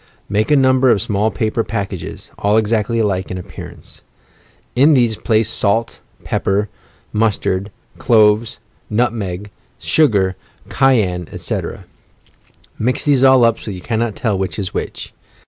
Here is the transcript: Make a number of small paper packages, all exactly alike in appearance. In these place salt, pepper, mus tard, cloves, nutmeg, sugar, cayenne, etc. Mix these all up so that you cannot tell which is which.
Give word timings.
Make 0.29 0.49
a 0.49 0.55
number 0.55 0.89
of 0.89 0.99
small 0.99 1.29
paper 1.29 1.63
packages, 1.63 2.31
all 2.39 2.57
exactly 2.57 2.97
alike 2.97 3.29
in 3.29 3.37
appearance. 3.37 4.01
In 4.75 4.95
these 4.95 5.15
place 5.15 5.47
salt, 5.47 5.99
pepper, 6.23 6.69
mus 7.13 7.37
tard, 7.37 7.69
cloves, 7.99 8.57
nutmeg, 8.89 9.51
sugar, 9.77 10.35
cayenne, 10.69 11.27
etc. 11.31 11.85
Mix 12.79 13.05
these 13.05 13.23
all 13.23 13.45
up 13.45 13.59
so 13.59 13.65
that 13.65 13.73
you 13.73 13.81
cannot 13.81 14.15
tell 14.15 14.35
which 14.35 14.57
is 14.57 14.73
which. 14.73 15.13